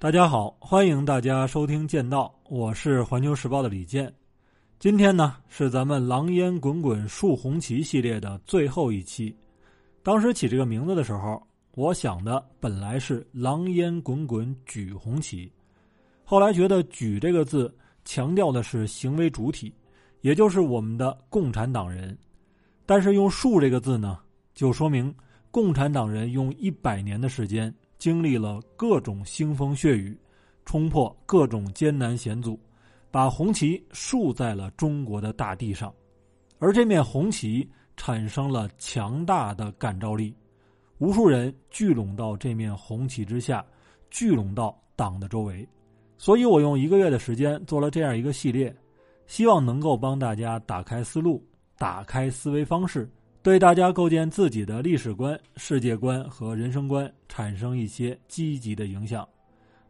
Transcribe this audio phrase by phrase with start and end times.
[0.00, 4.14] 大家好，欢迎大家收听《剑道》，我是环球时报的李健。
[4.78, 9.34] 今天呢是咱们“狼烟滚滚树红旗”系列的最后一期。
[10.04, 11.44] 当时起这个名字的时候，
[11.74, 15.50] 我想的本来是“狼烟滚滚举红旗”，
[16.22, 19.74] 后来觉得“举”这个字强调的是行为主体，
[20.20, 22.16] 也就是我们的共产党人。
[22.86, 24.20] 但是用“树”这个字呢，
[24.54, 25.12] 就说明
[25.50, 27.74] 共产党人用一百年的时间。
[27.98, 30.16] 经历了各种腥风血雨，
[30.64, 32.58] 冲破各种艰难险阻，
[33.10, 35.92] 把红旗竖在了中国的大地上，
[36.58, 40.32] 而这面红旗产生了强大的感召力，
[40.98, 43.64] 无数人聚拢到这面红旗之下，
[44.10, 45.68] 聚拢到党的周围。
[46.16, 48.74] 所以我用一个月的时间做了这样一个系列，
[49.26, 51.44] 希望能够帮大家打开思路，
[51.76, 53.08] 打开思维方式。
[53.48, 59.26] 对大家构建自己的历史观、世界观和人生观产生一些积极的影响。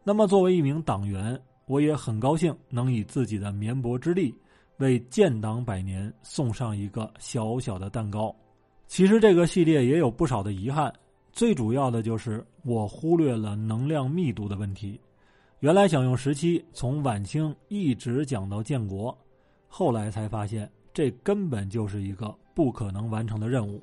[0.01, 4.33] 那么，作为一名党员，我也很高兴能以自己的绵薄之力，
[4.77, 8.33] 为建党百年送上一个小小的蛋糕。
[8.87, 10.89] 其实，这个系列也有不少的遗憾，
[11.33, 14.97] 最主要的就是我忽略了能量密度的问题。
[15.59, 19.13] 原来想用十期从晚清一直讲到建国，
[19.67, 22.33] 后来才发现这根本就是一个。
[22.59, 23.81] 不可能完成的任务，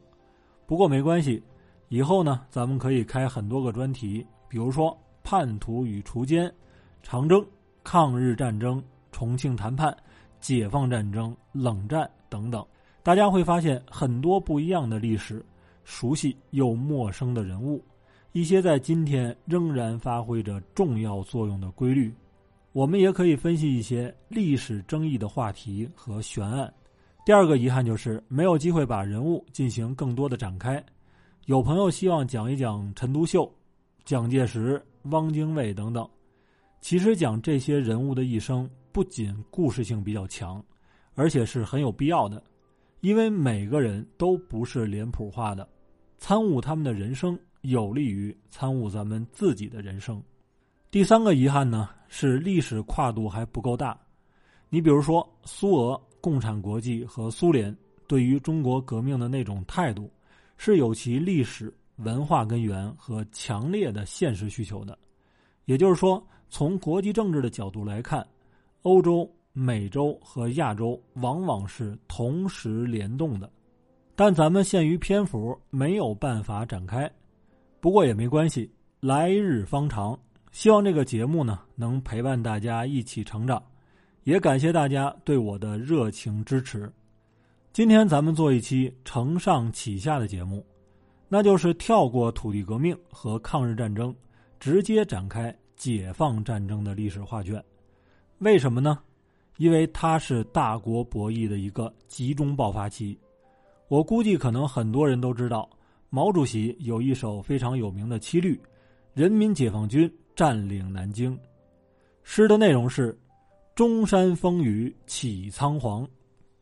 [0.67, 1.43] 不过没关系，
[1.89, 6.53] 以后呢，咱们可以开很多个专题，比如说叛徒与锄奸、
[7.03, 7.43] 长征、
[7.83, 9.97] 抗日战争、重庆谈判、
[10.41, 12.63] 解放战争、冷战等等。
[13.03, 15.43] 大家会发现很多不一样的历史，
[15.83, 17.83] 熟悉又陌生的人物，
[18.33, 22.15] 一些在今天仍然发挥着重要作用的规律。
[22.75, 26.71] 我们也可以分析一些历史争议的话题和悬案。
[27.27, 30.81] 第二个遗憾就是没有机会把人物进行更多的展开。
[31.47, 33.53] 有朋友希望讲一讲陈独秀、
[34.05, 36.09] 蒋介石、汪精卫等等。
[36.81, 40.65] 其实讲这些人物的一生，不仅故事性比较强，
[41.17, 42.41] 而且是很有必要的，
[43.01, 45.69] 因为每个人都不是脸谱化的，
[46.19, 50.23] 参悟他们的人生，有利于参悟咱们自己的人生。
[50.93, 53.99] 第三个遗憾呢，是历史跨度还不够大。
[54.69, 56.01] 你比如说苏俄。
[56.27, 57.73] 共产国际和苏联
[58.09, 60.11] 对于中国革命的那种态度，
[60.57, 64.99] 是有其历史文化根源和强烈的现实需求的。
[65.67, 66.21] 也就是说，
[66.51, 68.27] 从国际政治的角度来看，
[68.83, 73.49] 欧洲、美洲和亚洲往往是同时联动的。
[74.17, 77.09] 但咱们限于篇幅，没有办法展开。
[77.79, 80.19] 不过也没关系，来日方长。
[80.51, 83.63] 希望这个节目呢，能陪伴大家一起成长。
[84.27, 86.93] 也感谢大家对我的热情支持。
[87.73, 90.67] 今天咱们做一期承上启下的节目，
[91.29, 94.13] 那就是跳过土地革命和抗日战争，
[94.59, 97.63] 直接展开解放战争的历史画卷。
[98.39, 98.99] 为什么呢？
[99.59, 103.17] 因为它是大国博弈的一个集中爆发期。
[103.87, 105.71] 我估计可能很多人都知道，
[106.11, 108.61] 毛主席有一首非常有名的七律
[109.15, 111.39] ：“人民解放军占领南京。”
[112.25, 113.17] 诗的内容是。
[113.77, 116.09] 中山风雨起苍黄，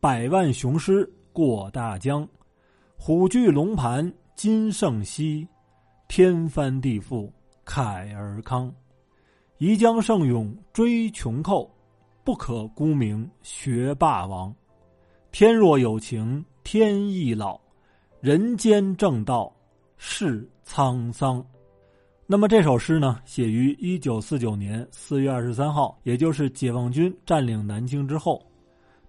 [0.01, 2.27] 百万雄师过大江，
[2.97, 5.47] 虎踞龙盘今胜昔，
[6.09, 7.31] 天翻地覆
[7.65, 8.69] 慨而康。
[9.59, 11.73] 宜将胜勇追穷寇，
[12.25, 14.53] 不可沽名学霸王。
[15.31, 17.57] 天若有情天亦老，
[18.19, 19.49] 人间正道
[19.95, 21.41] 是沧桑。
[22.27, 28.43] 那么这首诗呢，写于一九四九年四月二十三号，也就是解放军占领南京之后，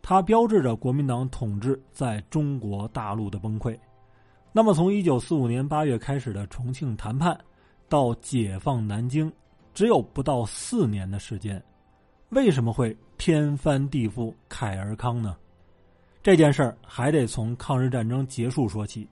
[0.03, 3.75] 它标志着国民党统治在中国大陆的崩溃。
[4.53, 7.34] 那么从一九四五年八月开始的重庆谈判，
[7.88, 9.33] 到解放南京，
[9.72, 11.62] 只有不到四年的时间，
[12.28, 15.34] 为什么会天翻地覆慨而康呢？
[16.22, 19.09] 这件事儿还得从抗日战争结束说起，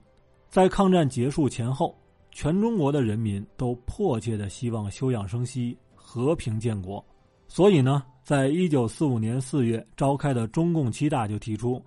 [0.47, 1.97] 在抗战结束前后。
[2.35, 7.03] 全中国的人民都迫切的希望休养生息、和平建国，
[7.47, 11.81] 所以呢，在一九四五年四月召开的中共七大就提出，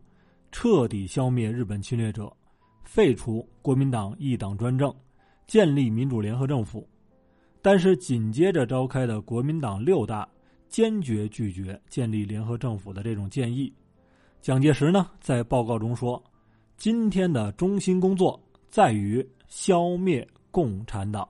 [0.50, 2.34] 彻底消灭日本侵略者，
[2.82, 4.90] 废除国民党一党专政，
[5.46, 6.88] 建立民主联合政府。
[7.60, 10.26] 但是紧接着召开的国民党六大
[10.70, 13.70] 坚决拒绝建立联合政府的这种建议。
[14.40, 16.22] 蒋介石呢，在报告中说
[16.78, 20.26] ：“今天的中心工作在于消灭。”
[20.58, 21.28] 共产党，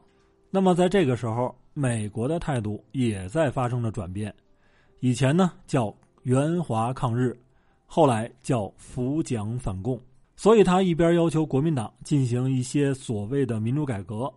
[0.51, 4.35] 那么在这个时候，美国的态度也在发生着转变。
[5.01, 7.39] 以前呢叫援华抗日，
[7.85, 10.01] 后来叫扶蒋反共。
[10.35, 14.33] 所以他一边要求国民党进行一些所谓的民主改革，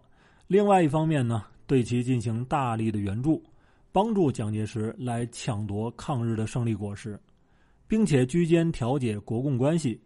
[0.46, 3.42] 另外一方面呢对其进行大力的援助，
[3.94, 7.18] 帮助蒋介石来抢夺抗日的胜利果实，
[7.88, 10.02] 并且居间调解国共关系，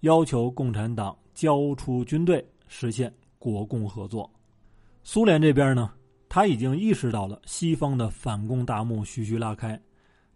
[0.00, 4.30] 要求共产党交出军队，实现国共合作。
[5.02, 5.90] 苏联这边呢，
[6.28, 9.80] 他已经意识到了西方的反共大幕徐徐拉开，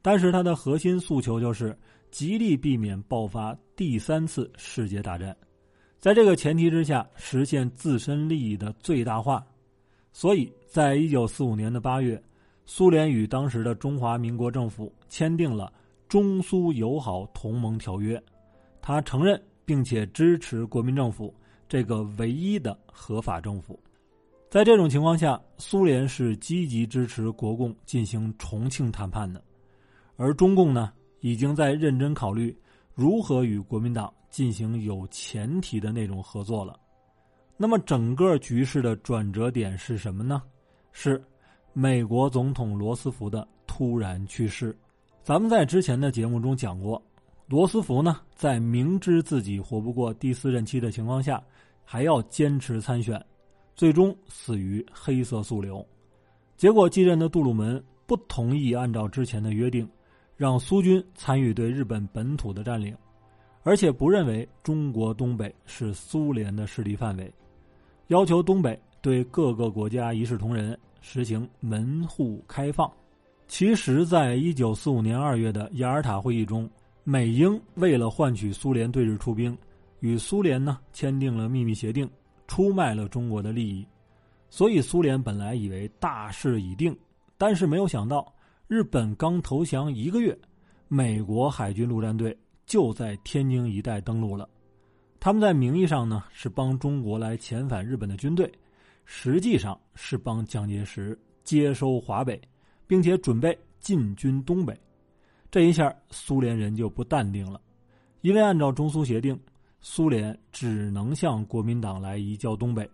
[0.01, 1.79] 但是他的核心诉求就是
[2.11, 5.37] 极力避免爆发第三次世界大战，
[5.99, 9.45] 在这个前提之下，实现自身利益的最大化。
[10.11, 12.21] 所以在一九四五年的八月，
[12.65, 15.71] 苏联与当时的中华民国政府签订了
[16.09, 18.23] 中苏友好同盟条约，
[18.81, 21.35] 他承认并且支持国民政府
[21.75, 23.77] 这个唯一的合法政府。
[24.49, 29.43] 在这种情况下，苏联是积极支持国共进行重庆谈判的，
[30.15, 32.57] 而中共呢，已经在认真考虑
[32.95, 36.79] 如何与国民党进行有前提的那种合作了。
[37.57, 40.41] 那么，整个局势的转折点是什么呢？
[40.93, 41.21] 是
[41.73, 44.79] 美国总统罗斯福的突然去世。
[45.25, 47.03] 咱们在之前的节目中讲过，
[47.49, 51.43] 罗斯福呢，在明知自己活不过第四任期的情况下，
[51.85, 53.23] 还要坚持参选。
[53.77, 55.85] 最终死于黑色素瘤，
[56.57, 59.89] 结果继任的杜鲁门不同意按照之前的约定，
[60.37, 62.97] 让苏军参与对日本本土的占领，
[63.65, 67.33] 而且不认为中国东北是苏联的势力范围，
[68.07, 72.89] 要求东北对各个国家一视同仁，实行门户开放。
[73.49, 76.71] 其实，在一九四五年二月的雅尔塔会议中，
[77.03, 79.57] 美英为了换取苏联对日出兵，
[80.05, 82.07] 与苏联呢签订了秘密协定。
[82.47, 83.87] 出卖了中国的利益，
[84.51, 86.95] 所以苏联本来以为大势已定，
[87.39, 88.31] 但是没有想到
[88.69, 90.39] 日本刚投降一个月，
[90.89, 92.37] 美国海军陆战队
[92.67, 94.47] 就在天津一带登陆了。
[95.19, 98.53] 他们在名义上呢是帮中国来遣返日本的军队，
[99.07, 102.39] 实际上是帮蒋介石接收华北，
[102.87, 104.79] 并且准备进军东北。
[105.51, 107.59] 这一下苏联人就不淡定了，
[108.21, 109.35] 因为按照中苏协定。
[109.87, 112.91] 苏联只能向国民党来移交东北，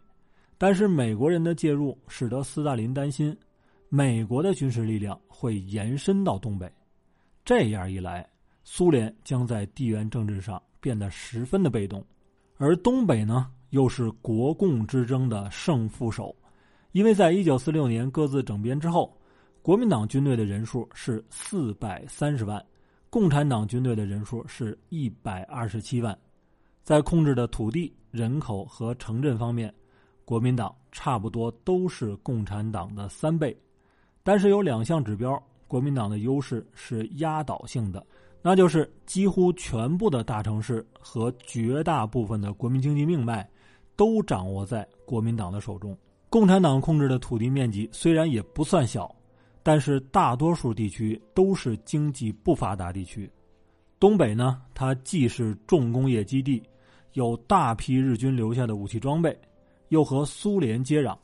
[0.59, 3.35] 但是美国人的介入使得斯大林担心，
[3.89, 6.69] 美国的军事力量会延伸到东北，
[7.45, 8.29] 这样一来，
[8.65, 12.05] 苏联将在地缘政治上变得十分的被动，
[12.57, 16.35] 而东北呢，又是国共之争的胜负手，
[16.91, 19.17] 因为在一九四六年各自整编之后，
[19.63, 22.61] 国民党军队的人数是四百三十万，
[23.11, 26.19] 共产党军队的人数是一百二十七万。
[26.83, 29.73] 在控制的土地、人口和城镇方面，
[30.25, 33.57] 国民党差不多都是共产党的三倍。
[34.23, 38.05] 但是有两项指标，国民党的优势是压倒性的，
[38.43, 43.49] 那就是几乎全部的大城市和绝大部分的国民经济命脉
[43.97, 45.97] 都掌握在国民党的手中。
[46.29, 49.15] 共产党控制的土地面积虽然也不算小，
[49.63, 53.31] 但是大多数地区都是经济不发达地区。
[53.99, 56.63] 东北呢，它既是重工业基地，
[57.13, 59.37] 有大批日军留下的武器装备，
[59.89, 61.17] 又和苏联接壤，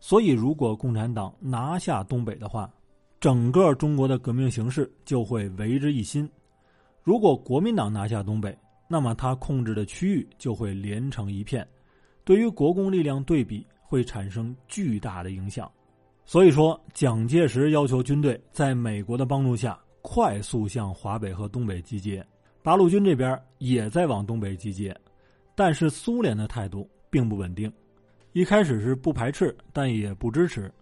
[0.00, 2.72] 所以如果共产党拿下东北的话，
[3.20, 6.26] 整个中国的革命形势就会为之一新；
[7.02, 8.56] 如果国民党拿下东北，
[8.88, 11.66] 那么他控制的区域就会连成一片，
[12.24, 15.70] 对于国共力量对比会产生巨大的影响。
[16.24, 19.78] 所以说，蒋介石要求军队在美国的帮助下。
[20.00, 22.24] 快速向华北和东北集结，
[22.62, 24.96] 八路军这边也在往东北集结，
[25.58, 27.72] 但是苏联的态度并不稳定，
[28.32, 30.72] 一开始是不排斥，但也不支持，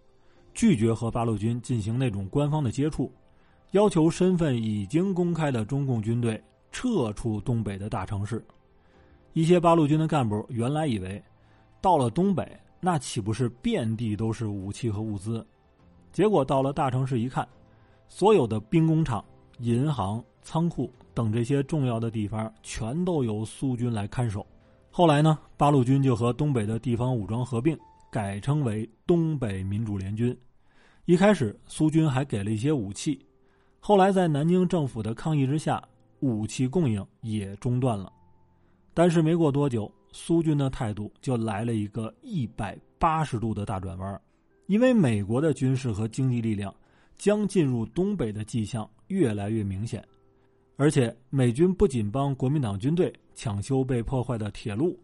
[0.53, 3.11] 拒绝和八路军进行那种官方的接触，
[3.71, 6.39] 要求身份已经公开的中共军队
[6.71, 8.45] 撤出东北的大城市。
[9.33, 11.19] 一些八路军的干部原来以为，
[11.81, 12.47] 到了东北
[12.79, 15.43] 那岂不是遍地都是武器和物资？
[16.11, 17.47] 结果到了大城市一看。
[18.07, 19.25] 所有的兵工厂、
[19.57, 24.45] 银行、仓库等这些重要的地方，全都由苏军来看守。
[24.97, 27.77] 后来呢，八路军就和东北的地方武装合并，
[28.09, 30.35] 改称为东北民主联军。
[31.05, 33.23] 一开始，苏军还给了一些武器，
[33.79, 35.79] 后来在南京政府的抗议之下，
[36.21, 38.11] 武器供应也中断了。
[38.95, 44.19] 但是没过多久，苏军的态度就来了一个一百八十度的大转弯，
[44.65, 46.73] 因为美国的军事和经济力量。
[47.19, 50.03] 将进入东北的迹象越来越明显，
[50.77, 54.97] 而且美军不仅帮国民党军队抢修被破坏的铁路，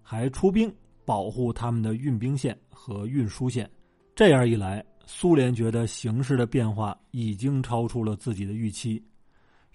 [0.00, 0.72] 还出兵
[1.04, 3.68] 保护他们的运兵线和运输线。
[4.14, 9.02] 这样一来，苏联觉得形势的变化已经超出了自己的预期，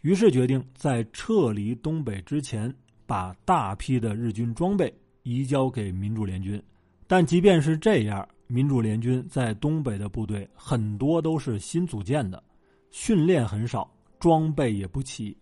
[0.02, 2.74] 于是决定在撤离东北之前，
[3.06, 4.92] 把大批的日军装备
[5.24, 6.62] 移交给民主联军。
[7.08, 12.42] 但即便是这样，民主联军在东北的部队很多都是新组建的，
[12.90, 15.36] 训练很少，装备也不齐。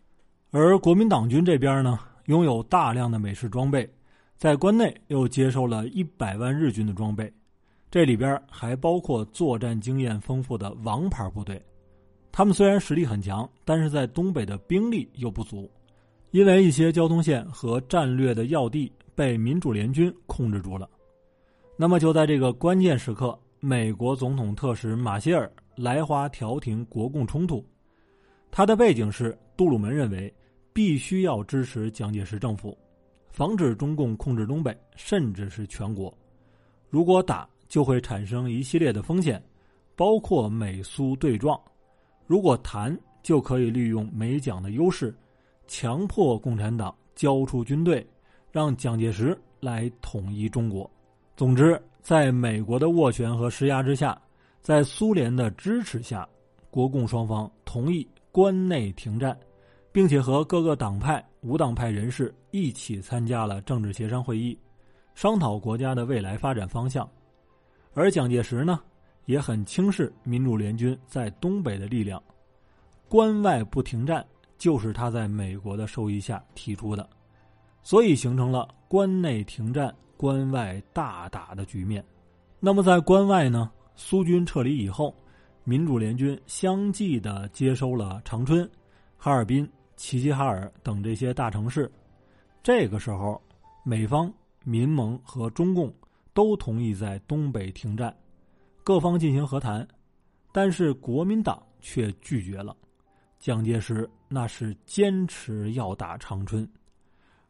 [0.50, 3.88] 而国民党军这边呢，拥有大量的美式装备，
[4.38, 7.32] 在关内又接收了一百万日军的装备，
[7.92, 11.62] 这里边还包括作战经验丰富的王牌部队。
[12.32, 15.70] 他们虽然实力很强，但是在东北的兵力又不足，
[16.32, 20.90] 因为一些交通线和战略的要地被民主联军控制住了。
[21.76, 27.64] 那么就在这个关键时刻，美国总统特使马歇尔来华调停国共冲突。
[28.52, 30.34] 他的背景是杜鲁门认为
[30.74, 32.78] 必须要支持蒋介石政府，
[33.30, 36.14] 防止中共控制东北，甚至是全国。
[36.90, 39.42] 如果打，就会产生一系列的风险，
[39.96, 41.60] 包括美苏对撞。
[42.26, 45.16] 如果谈，就可以利用美蒋的优势，
[45.68, 48.06] 强迫共产党交出军队，
[48.52, 50.90] 让蒋介石来统一中国。
[51.36, 54.20] 总之，在美国的斡旋和施压之下，
[54.62, 56.28] 在苏联的支持下，
[56.72, 59.38] 国共双方同意关内停战，
[59.92, 64.58] 并且和各个党派、无党派人士一起参加了政治协商会议，
[65.16, 67.10] 商讨国家的未来发展方向。
[67.94, 68.80] 而蒋介石呢？
[69.26, 72.20] 也很轻视民主联军在东北的力量，
[73.08, 74.26] 关外不停战
[74.58, 77.08] 就是他在美国的授意下提出的，
[77.84, 82.04] 所以形成了关内停战、关外大打的局面。
[82.60, 83.70] 那么在关外呢？
[83.96, 85.14] 苏军撤离以后，
[85.70, 88.68] 民主联军相继的接收了长春、
[89.16, 91.92] 哈尔滨、齐齐哈尔等这些大城市。
[92.64, 93.40] 这个时候，
[93.84, 94.34] 美方、
[94.64, 95.94] 民盟和中共
[96.34, 98.12] 都同意在东北停战。
[98.84, 99.88] 各方进行和谈，
[100.52, 102.76] 但是国民党却拒绝了。
[103.38, 106.68] 蒋介石那是坚持要打长春，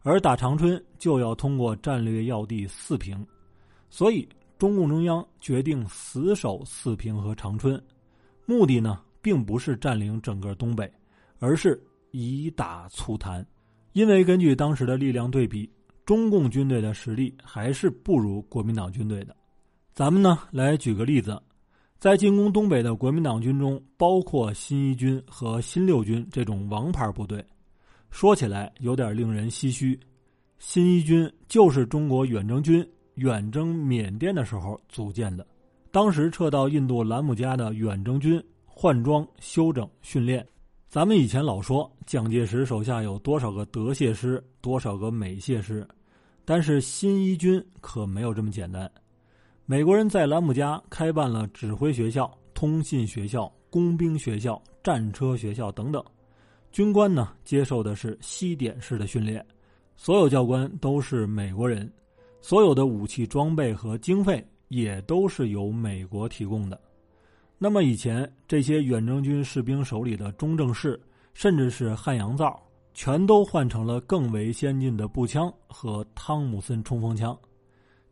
[0.02, 3.26] 而打长春就要通过战略要地四平，
[3.90, 7.82] 所以中共中央决定死守四平和长春，
[8.50, 10.92] 目的呢并不是占领整个东北，
[11.38, 11.80] 而是
[12.10, 13.46] 以打促谈。
[13.94, 15.70] 因为根据当时的力量对比，
[16.04, 19.36] 中共军队的实力还是不如国民党军队的。
[19.94, 21.40] 咱们呢来举个例子，
[22.00, 27.46] 在进攻东北的国民党军中，包括新一军和新六军这种王牌部队。
[28.10, 30.00] 说起来有点令人唏嘘，
[30.58, 35.46] 新一军就是中国远征军远征缅甸的时候组建的，
[35.92, 40.46] 当时撤到印度兰姆加的远征军换装、休整、训练。
[40.88, 45.88] 咱们以前老说蒋介石手下有多少个德械师，多少个美械师，
[46.46, 48.90] 但是新一军可没有这么简单。
[49.66, 56.04] 美国人在兰姆加开办了指挥学校、通信学校、工兵学校、战车学校等等，
[56.72, 59.46] 军官呢接受的是西点式的训练，
[59.96, 61.92] 所有教官都是美国人，
[62.42, 66.80] 所有的武器装备和经费也都是由美国提供的。
[67.58, 71.00] 那么以前这些远征军士兵手里的中正式，
[71.34, 72.58] 甚至是汉阳造，
[72.94, 77.38] 全都换成了更为先进的步枪和汤姆森冲锋枪。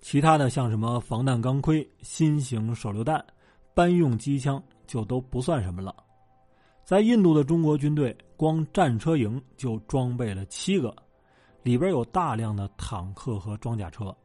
[0.01, 3.25] 其他的像什么防弹钢盔、新型手榴弹、
[3.73, 5.95] 班用机枪就都不算什么了。
[6.83, 10.95] 在印度的中国军队，光战车营就装备了七个，
[11.63, 14.15] 里边有大量的坦克和装甲车。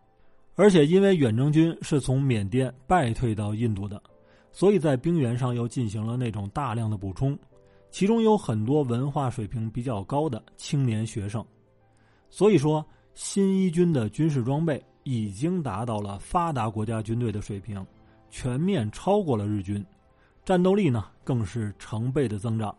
[0.54, 4.02] 而且因为远征军是从缅甸败退到印度的，
[4.50, 7.38] 所以在兵员上又进行了那种大量的补充，
[7.90, 11.44] 其中有很多文化水平比较高的青年学生。
[12.30, 14.82] 所以说，新一军的军事装备。
[15.04, 17.84] 已经达到了发达国家军队的水平，
[18.30, 19.84] 全面超过了日军，
[20.44, 22.72] 战斗力呢更是成倍的增长。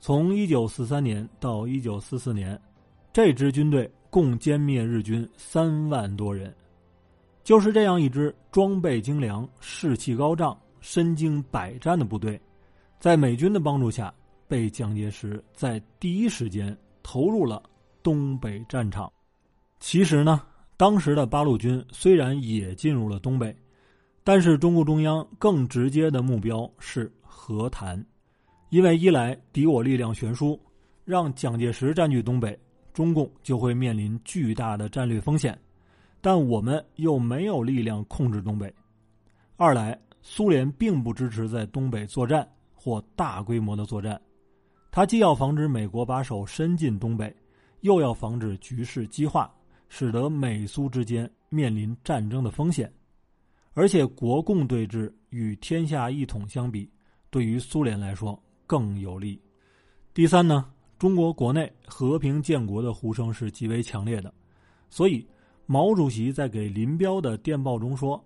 [0.00, 2.60] 从一九四三年到一九四四年，
[3.10, 6.54] 这支军队共歼灭日军三万多人。
[7.42, 12.40] 就是这样一支装备精良、士气高涨、身经百战的部队，
[12.98, 14.12] 在美军的帮助下，
[14.46, 17.62] 被蒋介石在第一时间投入了
[18.02, 19.12] 东北战场。
[19.78, 20.42] 其实呢。
[20.76, 23.54] 当时的八路军虽然也进入了东北，
[24.24, 28.02] 但是中共中央更直接的目标是和谈，
[28.70, 30.58] 因为一来敌我力量悬殊，
[31.04, 32.58] 让蒋介石占据东北，
[32.94, 35.54] 中共就会面临巨大的战略风险；
[36.20, 38.72] 但我们又没有力量控制东北。
[39.56, 44.20] 二来，苏联并不支持在东北作战或大规模的作战，
[44.90, 47.34] 他既要防止美国把手伸进东北，
[47.80, 49.52] 又要防止局势激化。
[49.92, 52.88] 使得美苏之间面临战争的风险，
[53.72, 56.88] 而且国共对峙与天下一统相比，
[57.28, 59.42] 对于苏联来说更有利。
[60.14, 64.32] 第三呢，中国国内和平建国的呼声是极为强烈的，
[64.88, 65.26] 所以
[65.72, 68.20] 毛主席在给林彪的电报中说：“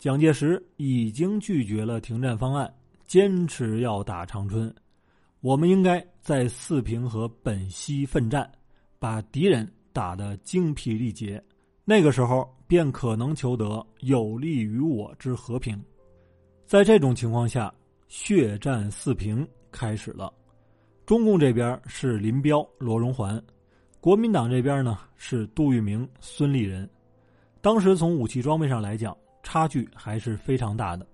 [0.00, 2.68] 蒋介石已经拒绝了停战方案，
[3.06, 4.74] 坚持要打长春。
[5.40, 8.50] 我们应该在四平和本溪奋战，
[8.98, 11.40] 把敌人打得精疲力竭。
[11.84, 15.80] 那个时候便可能求得有利于我之和平。
[16.66, 17.72] 在这种情况下，
[18.08, 20.34] 血战四平开始了。
[21.06, 23.40] 中共这边是林彪、罗荣桓，
[24.00, 26.88] 国民党这边呢是杜聿明、孙立人。
[27.60, 29.16] 当时从武器装备上来讲。
[29.42, 31.06] 差距还是非常大的。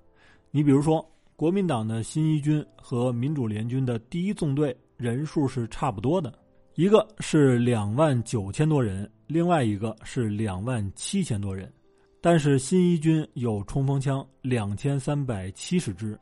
[0.50, 6.36] 你比如说，国民党的新一军和民主联军的第一纵队人数是差不多的，
[6.74, 11.72] 一个是两万九千多人，另外一个是两万七千多人。
[12.20, 16.18] 但是新一军有冲锋枪两千三百七十支，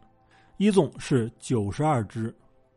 [0.59, 2.33] 一纵是九十二支，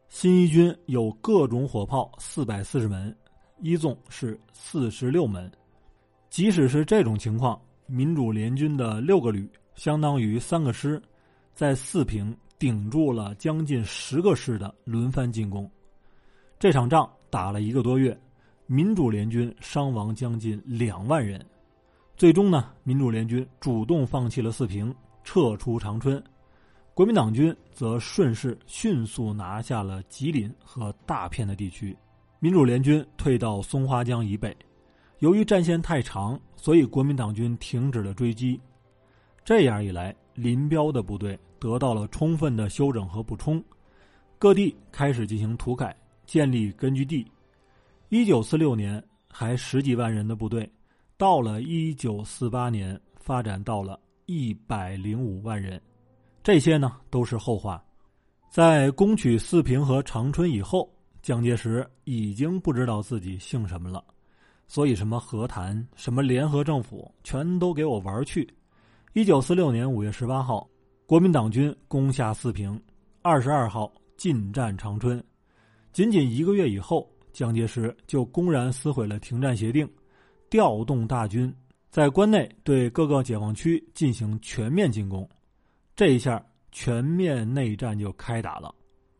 [0.07, 3.13] 新一军有各种火炮四百四十门，
[3.59, 5.51] 一纵是四十六门。
[6.29, 7.59] 即使是这种情况。
[7.89, 11.01] 民主联军的六个旅相当于三个师，
[11.53, 15.71] 在四平顶住了将近十个师的轮番进攻。
[16.59, 18.19] 这场仗打了一个多月，
[18.65, 21.41] 民主联军伤亡将近两万人。
[22.17, 26.21] 最终呢，民主联军主动放弃了四平，撤出长春。
[26.93, 31.95] 国民党军则顺势迅速拿下了吉林和大片的地区。
[32.39, 34.55] 民主联军退到松花江以北。
[35.19, 38.59] 由于战线太长，所以国民党军停止了追击。
[39.43, 43.63] 这样一来，林彪的部队得到了充分的休整和补充，
[44.37, 47.25] 各地开始进行土改，建立根据地。
[48.09, 50.69] 一九四六年还十几万人的部队，
[51.17, 55.81] 到了一九四八年发展到了一百零五万人。
[56.43, 57.83] 这些呢都是后话。
[58.51, 60.89] 在攻取四平和长春以后，
[61.27, 64.01] 蒋介石已经不知道自己姓什么了。
[64.65, 68.47] 所以，什么和谈，什么联合政府，全都给我玩去！
[69.11, 70.65] 一九四六年五月十八号，
[71.05, 72.81] 国民党军攻下四平，
[73.21, 75.21] 二十二号进占长春。
[75.91, 79.85] 仅仅一个月以后，蒋介石就公然撕毁了停战协定，
[80.49, 81.53] 调动大军
[81.89, 85.27] 在关内对各个解放区进行全面进攻。
[85.93, 88.73] 这一下，全面内战就开打了。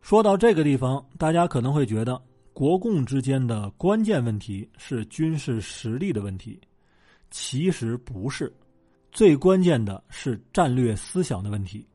[0.08, 2.18] 说到这个地方，大家可能会觉得。
[2.54, 6.58] 国共之间的关键问题是军事实力的问题，
[7.30, 8.50] 其实不是，
[9.12, 11.86] 最关键的是战略思想的问题。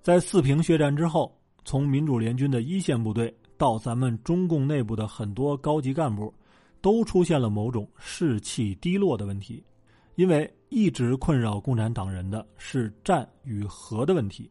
[0.00, 6.32] 在四平血战之后，从民主联军的一线部队到咱们中共内部的很多高级干部，
[6.80, 9.62] 都出现了某种士气低落的问题，
[10.14, 14.50] 因为一直困扰共产党人的是战与和的问题，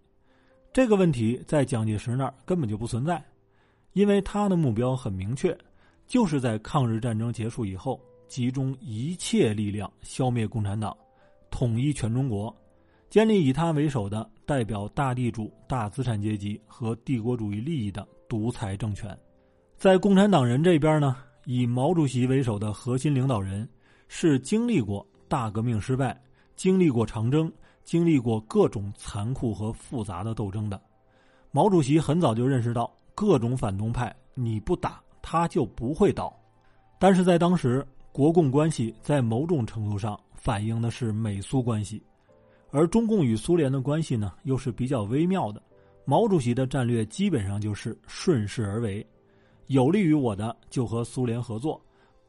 [0.73, 3.23] 这个问题在蒋介石那儿根本就不存在。
[3.93, 5.57] 因为他的目标很明确，
[6.07, 10.95] 就是在抗日战争结束以后，集中一切力量消灭共产党，
[11.49, 12.55] 统一全中国，
[13.09, 19.17] 建立以他为首的代表大地主、大资产阶级和帝国主义利益的独裁政权。
[19.75, 23.67] 在共产党人这边呢，以毛主席为首的核心领导人
[24.07, 26.17] 是经历过大革命失败，
[26.55, 27.51] 经历过长征，
[27.91, 30.79] 经历过各种残酷和复杂的斗争的。
[31.51, 32.89] 毛主席很早就认识到。
[33.13, 36.33] 各种反动派，你不打他就不会倒。
[36.97, 42.01] 但是在当时，国共关系在某种程度上反映的是美苏关系，
[42.71, 45.61] 而中共与苏联的关系呢，又是比较微妙的。
[46.05, 49.05] 毛主席的战略基本上就是顺势而为，
[49.67, 51.79] 有利于我的就和苏联合作，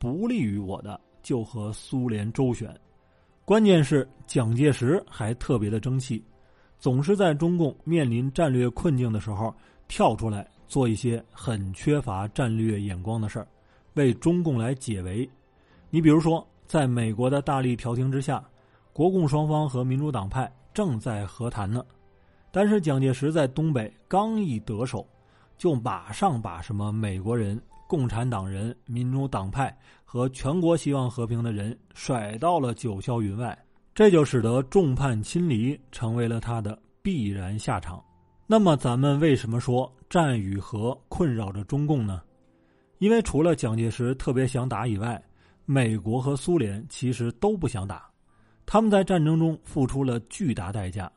[0.00, 2.76] 不利于我的就和苏联周旋。
[3.52, 6.24] 关键是蒋介石还特别的争气，
[6.78, 9.54] 总是在中共面临战略困境的时候
[9.86, 10.48] 跳出来。
[10.66, 13.46] 做一些很缺乏战略眼光的事儿，
[13.92, 15.28] 为中共来解围。
[15.90, 18.42] 你比如说，在美国的大力调停之下，
[18.90, 21.84] 国共双方和民主党派正在和谈呢。
[22.50, 25.06] 但是蒋介石在东北刚一得手，
[25.58, 29.76] 就马上把什么美国人、共产党人、民主党派
[30.12, 33.58] 和全国希望和平的人甩到了九霄云外，
[33.94, 38.04] 这就使得众叛亲离成为了他的必然下场。
[38.46, 42.20] 那么，咱们为什么说战与和困扰着中共呢？
[42.98, 45.18] 因为除了蒋介石特别想打以外，
[45.64, 48.06] 美国和苏联其实都不想打。
[48.66, 51.10] 他们在战争中付出了巨大代价，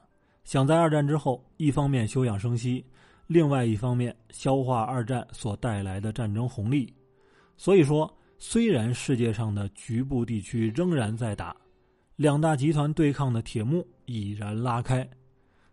[0.46, 2.86] 想在二战之后一方面休养生息，
[3.28, 6.94] 另外一方面消化二战所带来的战争红利。
[7.58, 8.10] 所以说，
[8.48, 11.54] 虽然世界上的局部地区仍然在打，
[12.16, 15.06] 两大集团对抗的铁幕已然拉开。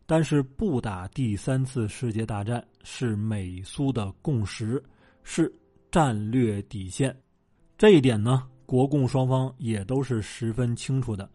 [0.07, 4.83] 但是不打第三次世界大战是美苏的共识，
[5.23, 5.53] 是
[5.91, 7.15] 战略底线。
[7.77, 11.29] 这一点呢，国共双方也都是十分清楚的。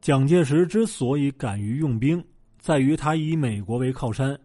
[0.00, 2.24] 蒋介石之所以敢于用兵，
[2.58, 4.36] 在于他以美国为靠山，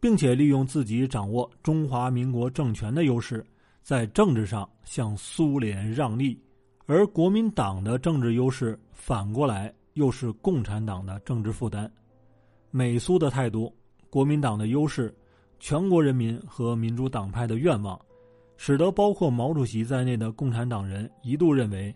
[0.00, 3.46] 并且利用自己掌握中华民国政权的优势，
[3.82, 6.38] 在政治上向苏联让利；
[6.86, 11.90] 而国民党的政治优势反过来又是共产党的政治负担。
[12.70, 13.74] 美苏的态度，
[14.08, 15.14] 国民党的优势，
[15.58, 18.00] 全国人民和民主党派的愿望，
[18.56, 21.94] 使得包括毛主席在内的共产党人一度认为，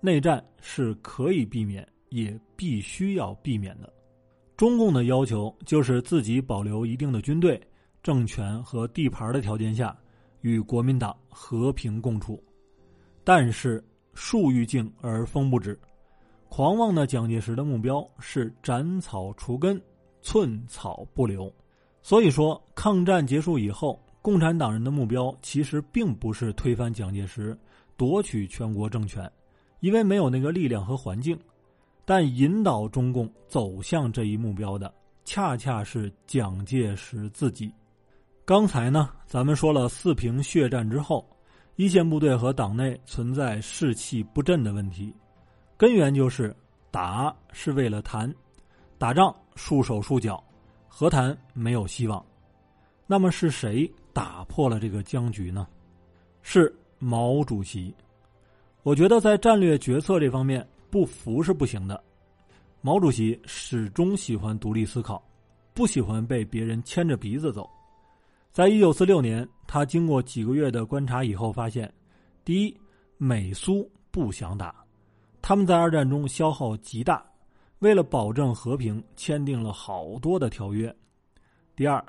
[0.00, 3.92] 内战是可以避免，也必须要避免的。
[4.56, 7.60] 中共的要求就是自己保留一定的军队、
[8.02, 9.96] 政权和地盘的条件下，
[10.40, 12.42] 与国民党和平共处。
[13.24, 13.82] 但是
[14.14, 15.78] 树欲静而风不止，
[16.48, 19.80] 狂妄的蒋介石的目标是斩草除根。
[20.22, 21.52] 寸草不留，
[22.02, 27.56] 所以说，抗战结束以后，共产党人的目标其实并不是推翻蒋介石、
[27.96, 29.30] 夺取全国政权，
[29.78, 31.38] 因为没有那个力量和环境。
[32.04, 34.92] 但引导中共走向这一目标的，
[35.24, 37.72] 恰恰是蒋介石自己。
[38.46, 41.28] 刚才呢，咱们说了四平血战之后，
[41.74, 45.12] 一线部队和党内存在士气不振的问题，
[45.76, 46.54] 根源就是
[46.92, 48.32] 打是为了谈。
[48.98, 50.40] 打仗束手束脚，
[50.86, 52.24] 和谈没有希望。
[53.04, 55.66] 那么是谁打破了这个僵局呢？
[56.40, 57.92] 是毛主席。
[58.84, 62.00] 我觉得在战略决策这方面不服是不行的。
[62.80, 65.20] 毛主席始终喜欢独立思考，
[65.74, 67.68] 不喜欢被别人牵着鼻子走。
[68.56, 71.92] 在一九四六年，他经过几个月的观察以后发现，
[72.42, 72.74] 第一，
[73.18, 74.74] 美苏不想打，
[75.42, 77.22] 他们在二战中消耗极大。
[77.80, 80.90] 为了保证和平，签订了好多的条约。
[81.76, 82.02] 第二，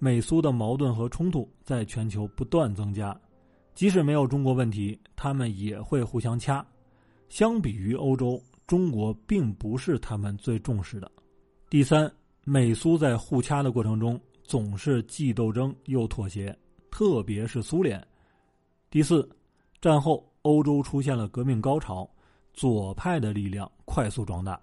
[0.00, 3.16] 美苏的矛盾和冲突在全球不断增加，
[3.72, 6.66] 即使没有中国问题，他们也会互相掐。
[7.28, 11.08] 相比于欧洲，中国并不是他们最重视的。
[11.70, 12.12] 第三，
[12.42, 16.56] 美苏在互掐的过程中总是既斗争又妥协，
[16.90, 18.04] 特别是苏联。
[18.90, 19.28] 第四，
[19.80, 22.08] 战后欧洲出现了革命高潮，
[22.52, 24.60] 左派的力量快速壮大。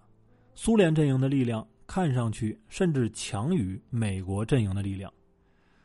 [0.55, 5.11] 苏联阵营的力量看上去甚至强于美国阵营的力量，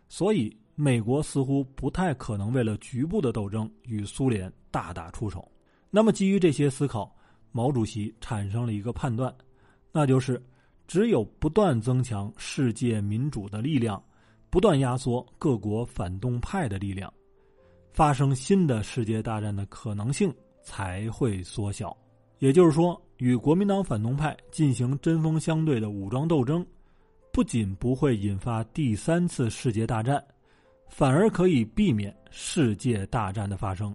[0.09, 5.51] 所以美国似乎不太可能为了局部的斗争与苏联大打出手。
[5.91, 7.15] 那么，基于这些思考，
[7.53, 9.33] 毛主席产生了一个判断，
[9.93, 10.43] 那就是
[10.87, 14.03] 只有不断增强世界民主的力量，
[14.51, 17.13] 不断压缩各国反动派的力量，
[17.93, 21.97] 发生新的世界大战的可能性才会缩小。
[22.39, 23.01] 也就是说。
[23.19, 26.67] 与国民党反动派进行针锋相对的武装斗争，
[27.33, 30.23] 不仅不会引发第三次世界大战，
[30.89, 33.95] 反而可以避免世界大战的发生。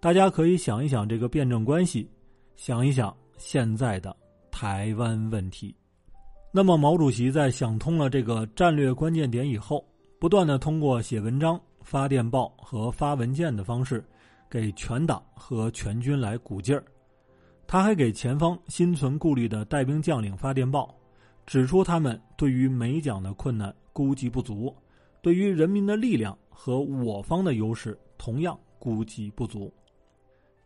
[0.00, 2.10] 大家可以想一想这个辩证关系，
[2.56, 4.16] 想一想现在的
[4.50, 5.76] 台湾问题。
[6.56, 9.86] 那么，毛主席在想通了这个战略关键点以后，
[10.18, 14.02] 不断的通过写文章、发电报和发文件的方式，
[14.48, 16.82] 给全党和全军来鼓劲儿。
[17.66, 20.94] 他还给前方心存顾虑的带兵将领发电报，
[21.44, 24.74] 指出他们对于美蒋的困难估计不足，
[25.20, 29.70] 对于人民的力量和我方的优势同样估计不足。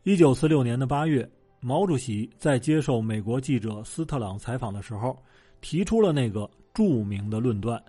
[0.05, 5.21] 一九四六年的八月，毛主席在接受美国记者斯特朗采访的时候，
[5.61, 7.83] 提出了那个著名的论断：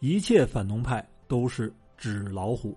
[0.00, 2.76] 一切反动派都是纸老虎。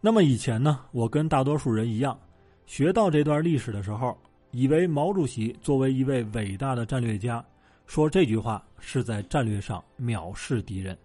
[0.00, 2.18] 那么以前呢，我跟大多数人一样，
[2.66, 4.16] 学到这段历史的时候。
[4.50, 7.44] 以为毛主席作为一位伟大的战略家，
[7.86, 10.96] 说这句话是在战略上藐视敌人。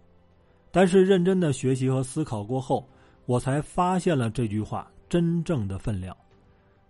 [0.71, 2.87] 但是认真的学习和思考过后，
[3.25, 6.15] 我才发现了这句话真正的分量。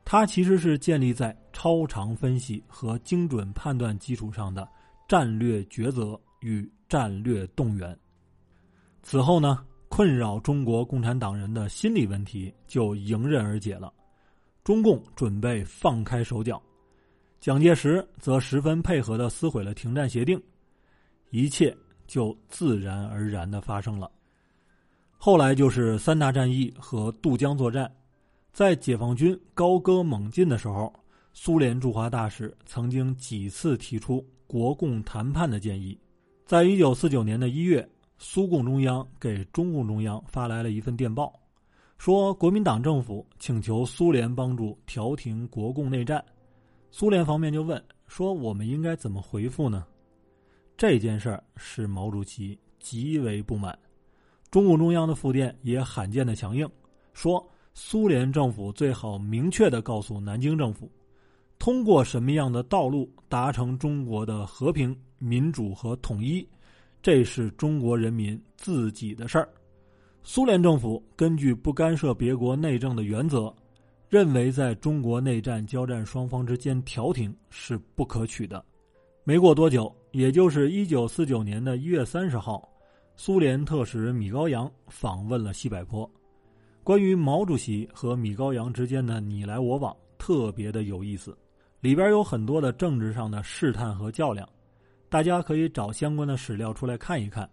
[0.05, 4.69] 它其实是建立在超长分析和精准判断基础上的
[5.13, 7.95] 战略抉择与战略动员。
[9.03, 13.93] 此后呢，困扰中国共产党人的心理问题就迎刃而解了。
[14.63, 16.59] 中共准备放开手脚，
[17.39, 20.41] 蒋介石则十分配合的撕毁了停战协定，
[21.29, 24.09] 一切就自然而然的发生了。
[25.15, 27.93] 后来就是三大战役和渡江作战，
[28.51, 30.91] 在解放军高歌猛进的时候，
[31.33, 35.97] 苏联驻华大使曾经几次提出国共谈判的建议。
[36.45, 37.89] 在一九四九年的一月，
[38.19, 41.33] 苏共中央给中共中央发来了一份电报。
[41.97, 46.23] 说国民党政府请求苏联帮助调停国共内战，
[46.91, 49.87] 苏联方面就问说：“我们应该怎么回复呢？”
[50.77, 53.75] 这件事儿使毛主席极为不满。
[54.51, 56.69] 中共中央的复电也罕见的强硬，
[57.11, 60.91] 说苏联政府最好明确的告诉南京政府，
[61.63, 66.45] 通过什么样的道路达成中国的和平、民主和统一，
[67.01, 69.47] 这是中国人民自己的事儿。
[70.23, 73.55] 苏联政府根据不干涉别国内政的原则，
[74.09, 78.61] 认为在中国内战交战双方之间调停是不可取的。
[79.23, 82.67] 没过多久，也就是一九四九年的一月三十号，
[83.15, 86.11] 苏联特使米高扬访问了西柏坡。
[86.83, 91.33] 关于毛主席和米高扬之间的你来我往，特别的有意思，
[91.83, 94.47] 里边有很多的政治上的试探和较量，
[95.09, 97.47] 大家可以找相关的史料出来看一看。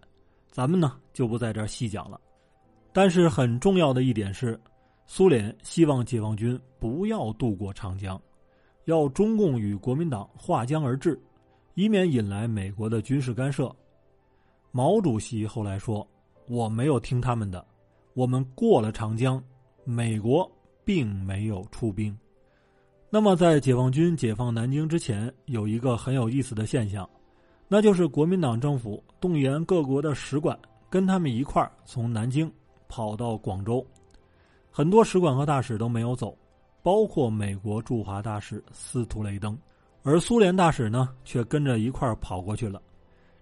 [0.49, 2.17] 咱们呢就不在这儿细讲了。
[2.93, 4.57] 但是很重要的一点是，
[5.05, 8.19] 苏联希望解放军不要渡过长江，
[8.85, 11.21] 要中共与国民党划江而治，
[11.73, 13.69] 以免引来美国的军事干涉。
[14.71, 16.07] 毛主席后来说
[16.47, 17.67] ：“我没有听他们的，
[18.13, 19.43] 我们过了长江，
[19.83, 20.49] 美国
[20.85, 22.17] 并没有出兵。”
[23.13, 27.07] 那么，在解放军解放南京之前，有一个很有意思的现象，
[27.67, 30.57] 那就是国民党政府动员各国的使馆
[30.89, 32.51] 跟他们一块儿从南京。
[32.93, 33.87] 跑到广州，
[34.69, 36.37] 很多使馆和大使都没有走，
[36.83, 39.57] 包括美国驻华大使司徒雷登，
[40.03, 42.81] 而苏联大使呢却跟着一块儿跑过去了。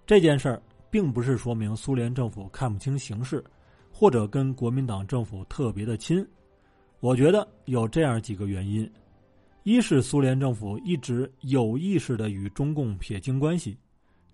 [0.05, 3.43] 这件事儿并不是说明苏联政府看不清形势，
[3.91, 6.23] 或者跟国民党政府特别的亲。
[6.99, 8.88] 我觉得有这样几个原因：
[9.69, 13.77] 一是苏联政府一直有意识的与中共撇清关系，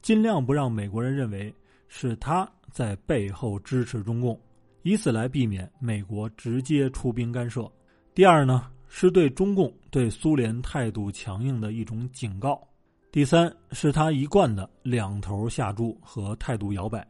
[0.01, 1.53] 尽量不让美国人认为
[1.89, 4.39] 是他在背后支持中共。
[4.83, 7.69] 以此来避免美国直接出兵干涉。
[8.13, 12.65] 第二呢，是对中共对苏联态度强硬的一种警告。
[13.11, 17.05] 第三是他一贯的两头下注和态度摇摆，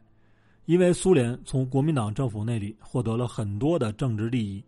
[0.64, 4.64] 因为苏联从国民党政府那里获得了很多的政治利益，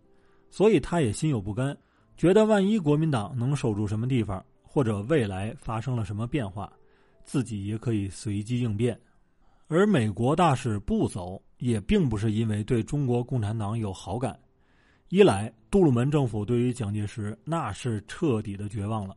[0.49, 1.77] 所以他也心有不甘，
[2.19, 6.71] 觉得万一国民党能守住什么地方，或者未来发生了什么变化，
[7.23, 8.95] 自己也可以随机应变。
[9.67, 11.41] 而美国大使不走。
[11.59, 14.39] 也并不是因为对中国共产党有好感，
[15.09, 19.13] 一来杜鲁门政府对于蒋介石那是彻底的绝望了，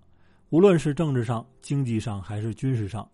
[0.51, 3.09] 无论是政治上、经济上还是军事上。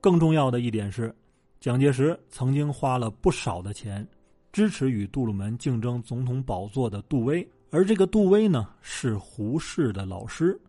[0.00, 1.14] 更重要的一点是，
[1.60, 4.04] 蒋介石曾经花了不少的钱
[4.50, 10.60] 支持与杜鲁门竞争总统宝座的杜威，而这个杜威呢是胡适的老师。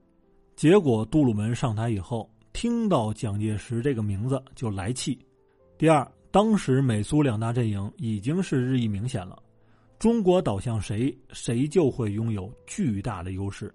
[0.56, 5.20] 结果杜鲁门上台以后，听到蒋介石这个名字就来气。
[5.78, 6.10] 第二。
[6.34, 9.38] 当时美苏两大阵营已经是日益明显了，
[10.00, 13.70] 中国倒向谁，谁就会拥有巨大的优势，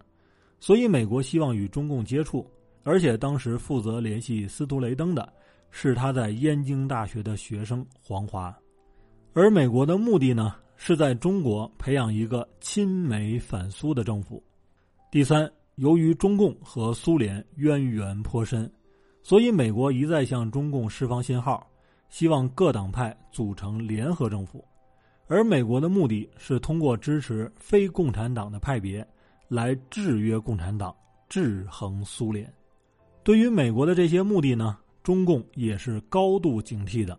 [0.58, 2.50] 所以美国希望与中共接触，
[2.82, 5.30] 而且当时负责联系司徒雷登的
[5.70, 8.58] 是他在燕京大学的学生黄华，
[9.34, 14.42] 而美国的目的呢是在中国培养一个亲美反苏的政府。
[15.10, 18.70] 第三，由于中共和苏联渊源颇深，
[19.22, 21.66] 所以美国一再向中共释放信号。
[22.08, 24.64] 希望各党派组成联合政府，
[25.26, 29.04] 而美国的目的是通过支持非共产党的派别
[29.48, 30.94] 来制约共产党、
[31.28, 32.50] 制衡苏联。
[33.24, 37.18] 对于美国的这些目的呢，中共也是高度警惕的。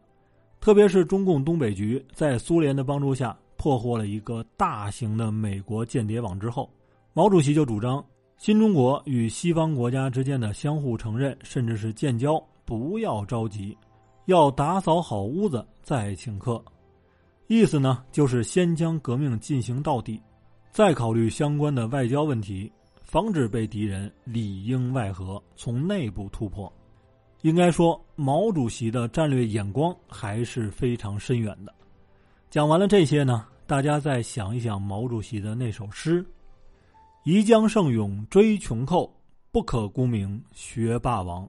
[0.61, 6.69] 特别是中共东北局在苏联的帮助下破获了一个大型的美国间谍网之后，
[7.13, 8.03] 毛主席就主张
[8.37, 13.75] 新中国与西方国家之间的相互承认，甚至是建交，不要着急。
[14.25, 16.61] 要打扫好屋子再请客，
[17.47, 20.21] 意思呢就是先将革命进行到底，
[20.69, 22.69] 再考虑相关的外交问题，
[23.01, 26.71] 防止被敌人里应外合，从内部突破。
[27.43, 31.73] 应该说，毛主席的战略眼光还是非常深远的。
[32.49, 36.25] 讲完了这些呢，大家再想一想毛主席的那首诗
[37.25, 39.13] ：“宜将胜勇追穷寇，
[39.51, 41.47] 不可沽名学霸王。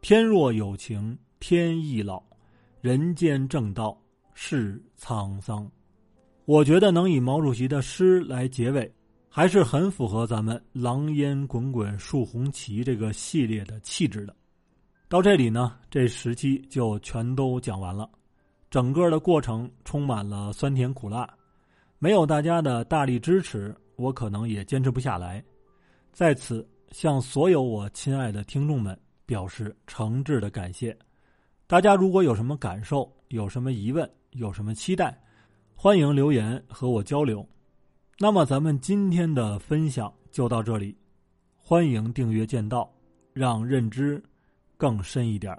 [0.00, 2.22] 天若有情。”天亦老，
[2.80, 3.94] 人间正道
[4.32, 5.70] 是沧桑。
[6.46, 8.90] 我觉得能以毛主席的诗来结尾，
[9.28, 14.34] 还是很符合咱们“狼烟滚滚树红旗”这个系列的气质的。
[15.06, 18.08] 到这里呢，这十期就全都讲完了。
[18.74, 21.32] 整个的过程充满了酸甜苦辣，
[22.00, 25.40] 没有大家的大力支持，我可能也坚持不下来。
[26.12, 30.98] 在此，向所有我亲爱的听众们表示诚挚的感谢。
[31.68, 35.16] 大家如果有什么感受、有什么疑问、有什么期待，
[35.76, 37.48] 欢迎留言和我交流。
[38.18, 40.98] 那么，咱们今天的分享就到这里。
[41.56, 42.92] 欢迎订阅剑道，
[43.32, 44.20] 让认知
[44.76, 45.56] 更深一点。